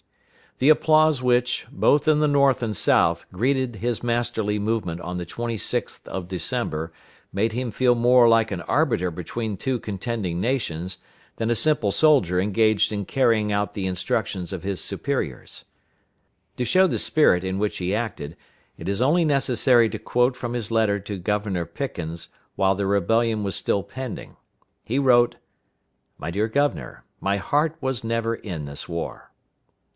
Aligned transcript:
The 0.57 0.69
applause 0.69 1.21
which, 1.21 1.67
both 1.71 2.07
in 2.07 2.19
the 2.19 2.27
North 2.27 2.61
and 2.61 2.75
South, 2.75 3.25
greeted 3.31 3.77
his 3.77 4.03
masterly 4.03 4.57
movement 4.59 4.99
of 5.01 5.17
the 5.17 5.25
26th 5.27 6.07
of 6.07 6.27
December, 6.27 6.91
made 7.31 7.53
him 7.53 7.69
feel 7.71 7.95
more 7.95 8.27
like 8.27 8.51
an 8.51 8.61
arbiter 8.61 9.09
between 9.11 9.57
two 9.57 9.79
contending 9.79 10.41
nations 10.41 10.97
than 11.37 11.49
a 11.51 11.55
simple 11.55 11.91
soldier 11.91 12.39
engaged 12.39 12.91
in 12.91 13.05
carrying 13.05 13.51
out 13.51 13.73
the 13.73 13.87
instructions 13.87 14.51
of 14.51 14.63
his 14.63 14.81
superiors. 14.83 15.65
To 16.57 16.65
show 16.65 16.85
the 16.87 16.99
spirit 16.99 17.43
in 17.43 17.57
which 17.59 17.77
he 17.77 17.93
acted, 17.95 18.35
it 18.77 18.89
is 18.89 19.01
only 19.01 19.25
necessary 19.25 19.89
to 19.89 19.99
quote 19.99 20.35
from 20.35 20.53
his 20.53 20.71
letter 20.71 20.99
to 20.99 21.17
Governor 21.17 21.65
Pickens 21.65 22.27
while 22.55 22.73
the 22.75 22.87
rebellion 22.87 23.43
was 23.43 23.55
still 23.55 23.81
pending. 23.83 24.35
He 24.83 24.99
wrote: 24.99 25.35
"My 26.17 26.29
dear 26.31 26.47
Governor, 26.47 27.03
my 27.19 27.37
heart 27.37 27.75
was 27.81 28.03
never 28.03 28.35
in 28.35 28.65
this 28.65 28.89
war." 28.89 29.29